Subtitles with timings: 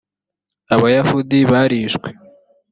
[0.75, 2.09] abayahudi barishwe.